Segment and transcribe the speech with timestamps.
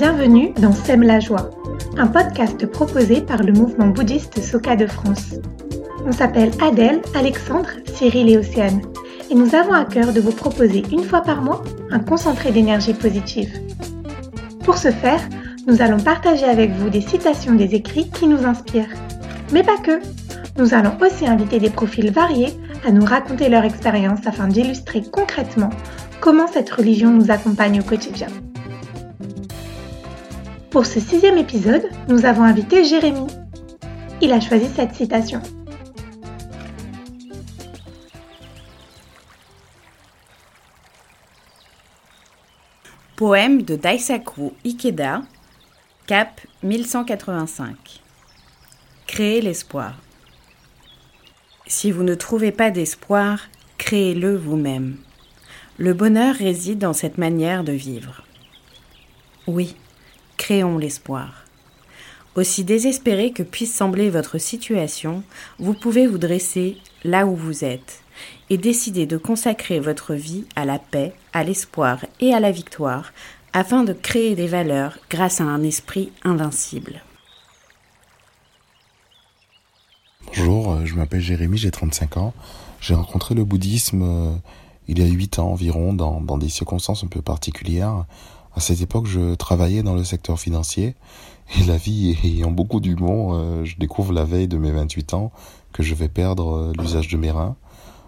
[0.00, 1.50] Bienvenue dans Sème la joie,
[1.98, 5.34] un podcast proposé par le mouvement bouddhiste Soka de France.
[6.06, 8.80] On s'appelle Adèle, Alexandre, Cyril et Océane,
[9.30, 12.94] et nous avons à cœur de vous proposer une fois par mois un concentré d'énergie
[12.94, 13.52] positive.
[14.64, 15.20] Pour ce faire,
[15.66, 18.96] nous allons partager avec vous des citations des écrits qui nous inspirent.
[19.52, 20.00] Mais pas que.
[20.56, 22.54] Nous allons aussi inviter des profils variés
[22.86, 25.68] à nous raconter leur expérience afin d'illustrer concrètement
[26.22, 28.28] comment cette religion nous accompagne au quotidien.
[30.70, 33.26] Pour ce sixième épisode, nous avons invité Jérémy.
[34.20, 35.42] Il a choisi cette citation.
[43.16, 45.22] Poème de Daisaku Ikeda,
[46.06, 48.00] Cap 1185.
[49.08, 49.96] Créez l'espoir.
[51.66, 53.40] Si vous ne trouvez pas d'espoir,
[53.76, 54.98] créez-le vous-même.
[55.78, 58.22] Le bonheur réside dans cette manière de vivre.
[59.48, 59.74] Oui,
[60.50, 61.44] créons l'espoir.
[62.34, 65.22] Aussi désespéré que puisse sembler votre situation,
[65.60, 68.02] vous pouvez vous dresser là où vous êtes
[68.48, 73.12] et décider de consacrer votre vie à la paix, à l'espoir et à la victoire
[73.52, 77.00] afin de créer des valeurs grâce à un esprit invincible.
[80.26, 82.34] Bonjour, euh, je m'appelle Jérémy, j'ai 35 ans.
[82.80, 84.36] J'ai rencontré le bouddhisme euh,
[84.88, 88.04] il y a 8 ans environ dans, dans des circonstances un peu particulières.
[88.54, 90.94] À cette époque, je travaillais dans le secteur financier
[91.58, 95.32] et la vie ayant beaucoup d'humour, euh, je découvre la veille de mes 28 ans
[95.72, 97.56] que je vais perdre l'usage de mes reins.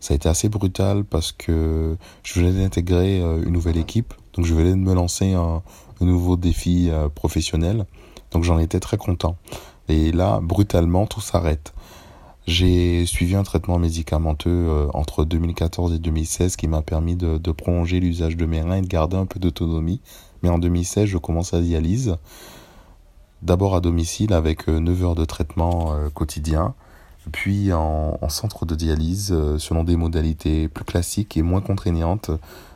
[0.00, 4.54] Ça a été assez brutal parce que je venais d'intégrer une nouvelle équipe, donc je
[4.54, 5.62] venais de me lancer un
[6.00, 7.86] nouveau défi professionnel.
[8.30, 9.36] Donc j'en étais très content.
[9.88, 11.72] Et là, brutalement, tout s'arrête.
[12.46, 17.98] J'ai suivi un traitement médicamenteux euh, entre 2014 et 2016 qui m'a permis de, prolonger
[17.98, 20.00] l'usage de mes reins et de garder un peu d'autonomie.
[20.42, 22.16] Mais en 2016, je commence la dialyse.
[23.42, 26.74] D'abord à domicile avec 9 euh, heures de traitement euh, quotidien,
[27.32, 32.30] puis en, en, centre de dialyse selon des modalités plus classiques et moins contraignantes.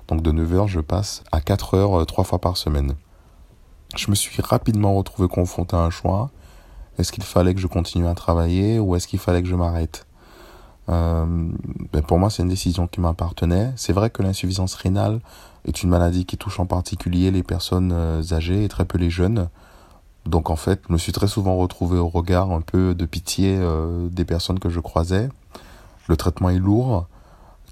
[0.09, 2.95] Donc de 9 heures, je passe à 4 heures trois fois par semaine.
[3.97, 6.33] Je me suis rapidement retrouvé confronté à un choix
[7.01, 10.07] est-ce qu'il fallait que je continue à travailler ou est-ce qu'il fallait que je m'arrête
[10.89, 11.25] euh,
[11.93, 13.73] ben Pour moi, c'est une décision qui m'appartenait.
[13.77, 15.21] C'est vrai que l'insuffisance rénale
[15.65, 19.11] est une maladie qui touche en particulier les personnes euh, âgées et très peu les
[19.11, 19.49] jeunes.
[20.27, 23.57] Donc en fait, je me suis très souvent retrouvé au regard un peu de pitié
[23.59, 25.29] euh, des personnes que je croisais.
[26.09, 27.07] Le traitement est lourd,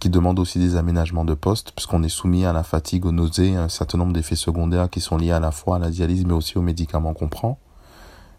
[0.01, 3.57] qui demande aussi des aménagements de poste, puisqu'on est soumis à la fatigue, aux nausées,
[3.57, 6.35] un certain nombre d'effets secondaires qui sont liés à la fois à la dialyse, mais
[6.35, 7.59] aussi aux médicaments qu'on prend.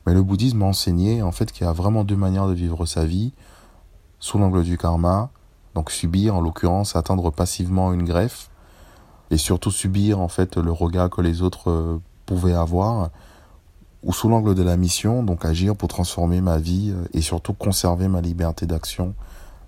[0.10, 2.88] Mais le bouddhisme m'a enseigné en fait qu'il y a vraiment deux manières de vivre
[2.88, 3.32] sa vie
[4.18, 5.30] sous l'angle du karma,
[5.76, 8.50] donc subir en l'occurrence attendre passivement une greffe
[9.30, 13.12] et surtout subir en fait le regard que les autres euh, pouvaient avoir
[14.02, 17.54] ou sous l'angle de la mission, donc agir pour transformer ma vie euh, et surtout
[17.54, 19.14] conserver ma liberté d'action,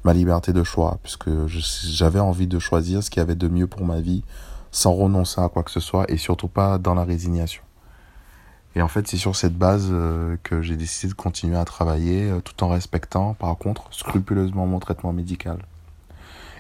[0.04, 3.86] ma liberté de choix, puisque j'avais envie de choisir ce qui avait de mieux pour
[3.86, 4.24] ma vie
[4.72, 7.62] sans renoncer à quoi que ce soit et surtout pas dans la résignation.
[8.76, 12.32] Et en fait, c'est sur cette base euh, que j'ai décidé de continuer à travailler
[12.32, 15.58] euh, tout en respectant, par contre, scrupuleusement mon traitement médical.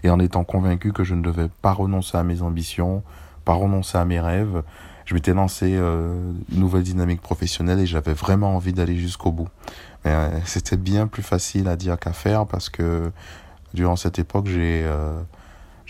[0.03, 3.03] Et en étant convaincu que je ne devais pas renoncer à mes ambitions,
[3.45, 4.61] pas renoncer à mes rêves,
[5.05, 9.49] je m'étais lancé euh, une nouvelle dynamique professionnelle et j'avais vraiment envie d'aller jusqu'au bout.
[10.03, 10.13] Mais
[10.45, 13.11] c'était bien plus facile à dire qu'à faire parce que
[13.73, 14.83] durant cette époque, j'ai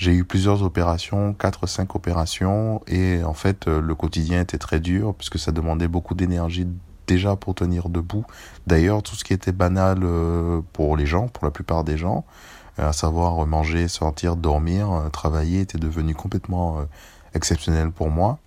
[0.02, 4.80] j'ai eu plusieurs opérations, 4 cinq opérations, et en fait euh, le quotidien était très
[4.80, 6.66] dur puisque ça demandait beaucoup d'énergie
[7.06, 8.26] déjà pour tenir debout.
[8.66, 12.26] D'ailleurs, tout ce qui était banal euh, pour les gens, pour la plupart des gens,
[12.80, 16.80] euh, à savoir manger, sortir, dormir, travailler, était devenu complètement
[17.36, 18.40] exceptionnel pour moi.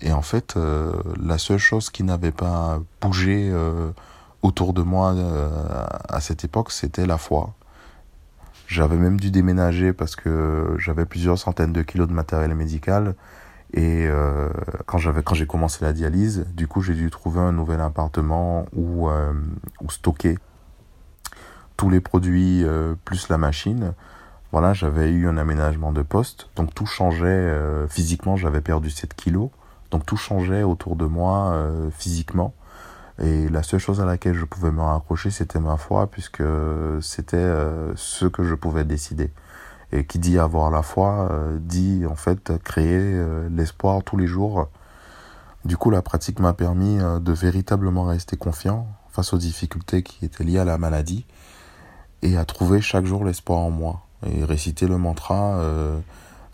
[0.00, 0.56] Et en fait,
[1.20, 3.52] la seule chose qui n'avait pas bougé
[4.42, 5.12] autour de moi
[6.08, 7.52] à cette époque, c'était la foi.
[8.66, 13.14] J'avais même dû déménager parce que j'avais plusieurs centaines de kilos de matériel médical.
[13.74, 14.50] Et euh,
[14.86, 18.66] quand j'avais quand j'ai commencé la dialyse, du coup j'ai dû trouver un nouvel appartement
[18.74, 19.32] où, euh,
[19.80, 20.36] où stocker
[21.76, 23.94] tous les produits euh, plus la machine.
[24.52, 28.36] Voilà, j'avais eu un aménagement de poste, donc tout changeait euh, physiquement.
[28.36, 29.50] J'avais perdu 7 kilos,
[29.90, 32.54] donc tout changeait autour de moi euh, physiquement.
[33.18, 36.42] Et la seule chose à laquelle je pouvais me raccrocher, c'était ma foi, puisque
[37.00, 39.30] c'était euh, ce que je pouvais décider.
[39.92, 44.26] Et qui dit avoir la foi, euh, dit en fait créer euh, l'espoir tous les
[44.26, 44.68] jours.
[45.66, 50.42] Du coup, la pratique m'a permis de véritablement rester confiant face aux difficultés qui étaient
[50.42, 51.24] liées à la maladie
[52.22, 54.00] et à trouver chaque jour l'espoir en moi.
[54.26, 55.60] Et réciter le mantra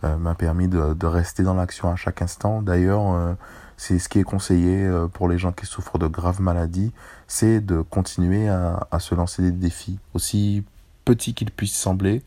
[0.03, 2.61] m'a permis de, de, rester dans l'action à chaque instant.
[2.61, 3.37] D'ailleurs,
[3.79, 6.93] c'est ce qui est conseillé pour les gens qui souffrent de graves maladies,
[7.27, 10.65] c'est de continuer à, à, se lancer des défis, aussi
[11.07, 12.23] petits qu'ils puissent sembler.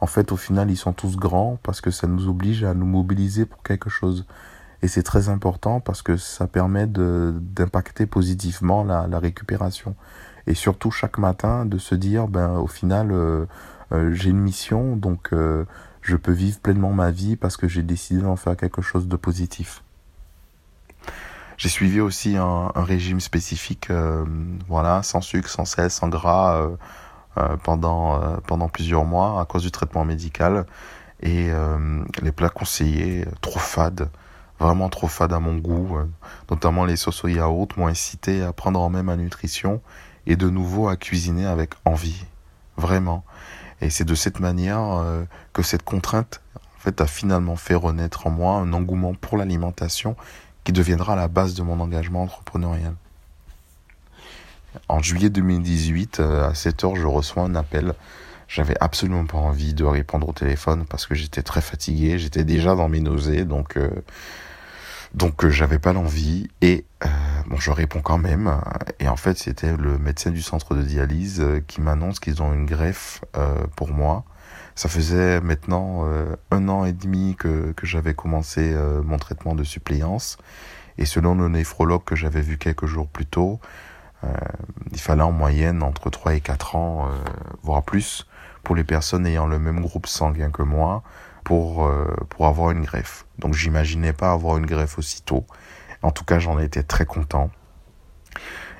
[0.00, 2.86] En fait, au final, ils sont tous grands parce que ça nous oblige à nous
[2.86, 4.26] mobiliser pour quelque chose.
[4.82, 9.94] Et c'est très important parce que ça permet d'impacter positivement la, la, récupération.
[10.46, 13.46] Et surtout chaque matin de se dire, ben au final, euh,
[13.92, 15.64] euh, j'ai une mission, donc euh,
[16.02, 19.16] je peux vivre pleinement ma vie parce que j'ai décidé d'en faire quelque chose de
[19.16, 19.82] positif.
[21.56, 23.88] J'ai suivi aussi un, régime spécifique,
[24.68, 26.68] voilà, sans sucre, sans sel, sans gras,
[27.62, 30.66] pendant pendant plusieurs mois à cause du traitement médical
[31.22, 31.50] et
[32.22, 34.10] les plats conseillés trop fades
[34.58, 35.96] vraiment trop fade à mon goût.
[35.96, 36.04] Euh,
[36.50, 39.80] notamment les sauces au yaourt m'ont incité à prendre en main ma nutrition
[40.26, 42.24] et de nouveau à cuisiner avec envie.
[42.76, 43.24] Vraiment.
[43.80, 48.26] Et c'est de cette manière euh, que cette contrainte en fait, a finalement fait renaître
[48.26, 50.16] en moi un engouement pour l'alimentation
[50.66, 52.94] qui deviendra la base de mon engagement entrepreneurial.
[54.88, 57.94] En juillet 2018, euh, à 7 heures, je reçois un appel.
[58.46, 62.74] J'avais absolument pas envie de répondre au téléphone parce que j'étais très fatigué, j'étais déjà
[62.74, 63.78] dans mes nausées, donc
[65.16, 67.08] donc euh, j'avais pas l'envie et euh,
[67.46, 68.60] bon je réponds quand même
[69.00, 72.52] et en fait c'était le médecin du centre de dialyse euh, qui m'annonce qu'ils ont
[72.52, 73.22] une greffe
[73.76, 74.24] pour moi.
[74.76, 76.06] Ça faisait maintenant
[76.50, 80.36] un an et demi que, que j'avais commencé mon traitement de suppléance
[80.98, 83.58] et selon le néphrologue que j'avais vu quelques jours plus tôt,
[84.92, 87.08] il fallait en moyenne entre 3 et 4 ans,
[87.62, 88.26] voire plus,
[88.66, 91.04] pour les personnes ayant le même groupe sanguin que moi,
[91.44, 93.24] pour, euh, pour avoir une greffe.
[93.38, 95.46] Donc j'imaginais pas avoir une greffe aussitôt.
[96.02, 97.52] En tout cas, j'en étais très content.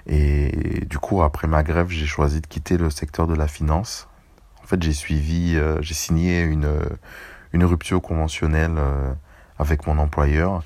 [0.08, 4.08] Et du coup, après ma greffe, j'ai choisi de quitter le secteur de la finance.
[4.66, 6.68] En fait, j'ai suivi, euh, j'ai signé une,
[7.52, 9.14] une rupture conventionnelle euh,
[9.60, 10.64] avec mon employeur,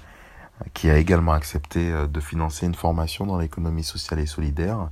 [0.72, 4.90] qui a également accepté de financer une formation dans l'économie sociale et solidaire.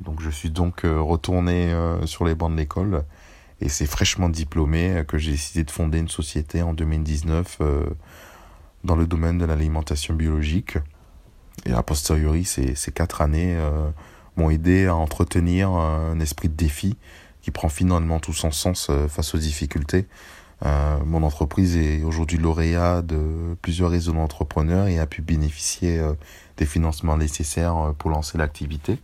[0.00, 1.74] Donc, je suis donc retourné
[2.04, 3.04] sur les bancs de l'école
[3.60, 7.86] et c'est fraîchement diplômé que j'ai décidé de fonder une société en 2019 euh,
[8.84, 10.78] dans le domaine de l'alimentation biologique.
[11.66, 13.90] Et a posteriori, ces, ces quatre années euh,
[14.36, 16.96] m'ont aidé à entretenir un esprit de défi
[17.48, 20.04] qui prend finalement tout son sens euh, face aux difficultés.
[20.66, 26.12] Euh, mon entreprise est aujourd'hui lauréat de plusieurs réseaux d'entrepreneurs et a pu bénéficier euh,
[26.58, 28.98] des financements nécessaires pour lancer l'activité.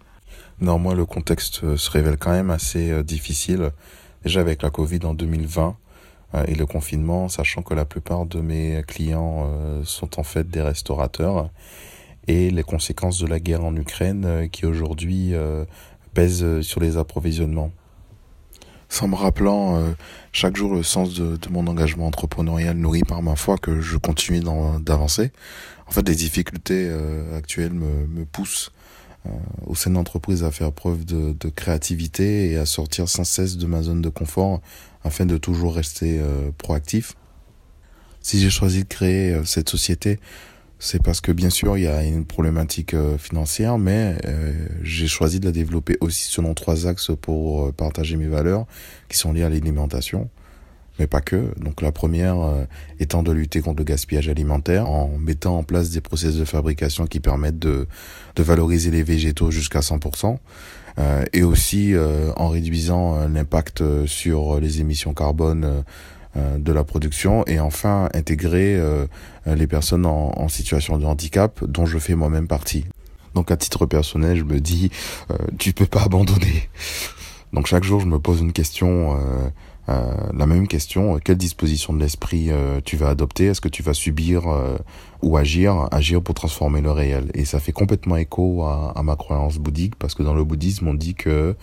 [0.60, 3.70] Néanmoins, le contexte se révèle quand même assez difficile
[4.24, 5.74] déjà avec la Covid en 2020
[6.34, 9.48] euh, et le confinement, sachant que la plupart de mes clients
[9.84, 11.48] sont en fait des restaurateurs
[12.28, 15.32] et les conséquences de la guerre en Ukraine qui aujourd'hui
[16.12, 17.70] pèsent sur les approvisionnements.
[18.94, 19.82] Sans me rappelant
[20.30, 24.40] chaque jour le sens de, mon engagement entrepreneurial nourri par ma foi que je continue
[24.78, 25.32] d'avancer.
[25.88, 26.88] En fait, les difficultés
[27.36, 28.70] actuelles me, poussent
[29.26, 29.30] euh,
[29.66, 33.82] au sein de à faire preuve de, créativité et à sortir sans cesse de ma
[33.82, 34.60] zone de confort
[35.02, 37.14] afin de toujours rester euh, proactif.
[38.20, 40.20] Si j'ai choisi de créer euh, cette société,
[40.78, 44.16] c'est parce que bien sûr il y a une problématique financière, mais
[44.82, 48.66] j'ai choisi de la développer aussi selon trois axes pour partager mes valeurs
[49.08, 50.28] qui sont liées à l'alimentation,
[50.98, 51.52] mais pas que.
[51.58, 52.64] Donc la première euh,
[53.00, 57.06] étant de lutter contre le gaspillage alimentaire en mettant en place des processus de fabrication
[57.06, 57.86] qui permettent de,
[58.36, 60.38] de valoriser les végétaux jusqu'à 100%.
[60.96, 65.82] Euh, et aussi euh, en réduisant euh, l'impact sur les émissions carbone
[66.36, 68.80] de la production et enfin intégrer
[69.46, 72.84] les personnes en, en, situation de handicap dont je fais moi-même partie.
[73.34, 74.90] Donc à titre personnel, je me dis,
[75.58, 76.68] tu peux pas abandonner.
[77.52, 79.16] Donc chaque jour, je me pose une question
[79.88, 83.46] euh, la même question, quelle disposition de l'esprit euh, tu vas adopter?
[83.46, 84.76] Est-ce que tu vas subir euh,
[85.22, 87.30] ou agir Agir pour transformer le réel?
[87.34, 90.88] Et ça fait complètement écho à, à ma croyance bouddhique, parce que dans le bouddhisme,
[90.88, 91.54] on dit que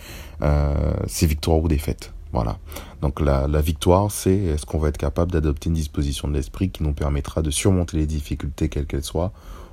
[1.08, 2.14] c'est victoire ou défaite.
[2.34, 2.58] Voilà.
[3.02, 6.70] Donc la, la victoire, c'est est-ce qu'on va être capable d'adopter une disposition de l'esprit
[6.70, 9.32] qui nous permettra de surmonter les difficultés, quelles qu'elles soient,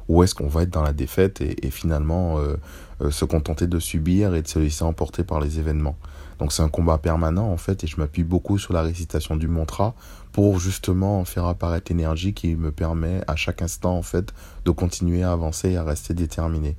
[0.08, 2.38] ou est-ce qu'on va être dans la défaite et, et finalement
[3.10, 5.96] se contenter de subir et de se laisser emporter par les événements?
[6.38, 9.48] Donc c'est un combat permanent en fait et je m'appuie beaucoup sur la récitation du
[9.48, 9.94] mantra
[10.32, 14.32] pour justement faire apparaître l'énergie qui me permet à chaque instant en fait
[14.64, 16.76] de continuer à avancer et à rester déterminé.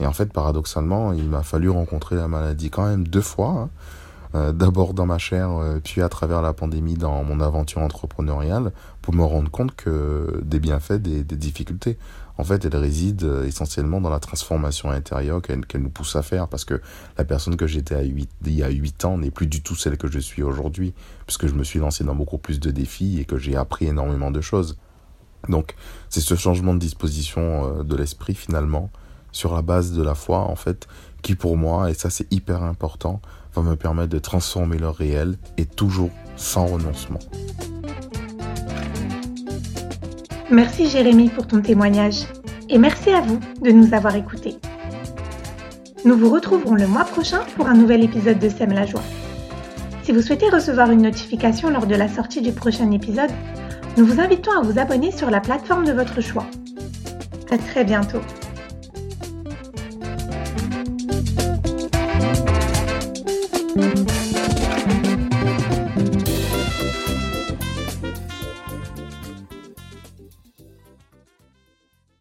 [0.00, 3.50] Et en fait paradoxalement il m'a fallu rencontrer la maladie quand même deux fois.
[3.50, 3.70] Hein.
[4.36, 8.72] Euh, d'abord dans ma chair, euh, puis à travers la pandémie dans mon aventure entrepreneuriale,
[9.00, 11.96] pour me rendre compte que des bienfaits, des, des difficultés,
[12.36, 16.48] en fait, elles résident euh, essentiellement dans la transformation intérieure qu'elle nous pousse à faire,
[16.48, 16.82] parce que
[17.16, 20.10] la personne que j'étais il y a 8 ans n'est plus du tout celle que
[20.10, 20.92] je suis aujourd'hui,
[21.26, 24.30] puisque je me suis lancé dans beaucoup plus de défis et que j'ai appris énormément
[24.30, 24.76] de choses.
[25.48, 25.76] Donc,
[26.10, 28.90] c'est ce changement de disposition de l'esprit, finalement,
[29.32, 30.88] sur la base de la foi, en fait,
[31.26, 33.20] qui pour moi, et ça c'est hyper important,
[33.52, 37.18] va me permettre de transformer le réel et toujours sans renoncement.
[40.52, 42.26] Merci Jérémy pour ton témoignage
[42.68, 44.56] et merci à vous de nous avoir écoutés.
[46.04, 49.02] Nous vous retrouverons le mois prochain pour un nouvel épisode de Sème la joie.
[50.04, 53.32] Si vous souhaitez recevoir une notification lors de la sortie du prochain épisode,
[53.96, 56.46] nous vous invitons à vous abonner sur la plateforme de votre choix.
[57.50, 58.20] À très bientôt.